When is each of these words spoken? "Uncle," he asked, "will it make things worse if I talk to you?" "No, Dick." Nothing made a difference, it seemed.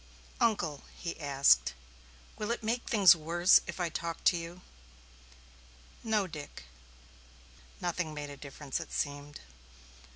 "Uncle," 0.39 0.81
he 0.97 1.19
asked, 1.19 1.75
"will 2.35 2.49
it 2.49 2.63
make 2.63 2.87
things 2.89 3.15
worse 3.15 3.61
if 3.67 3.79
I 3.79 3.89
talk 3.89 4.23
to 4.23 4.35
you?" 4.35 4.61
"No, 6.03 6.25
Dick." 6.25 6.63
Nothing 7.79 8.11
made 8.11 8.31
a 8.31 8.35
difference, 8.35 8.79
it 8.79 8.91
seemed. 8.91 9.41